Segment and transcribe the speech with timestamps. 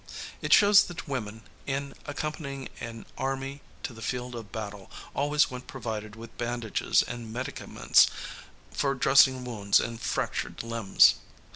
[0.41, 5.67] It shows that women, in accompanying an army to the field of battle, always went
[5.67, 8.07] provided with bandages and medicaments
[8.71, 11.19] for dressing wounds and fractured limbs.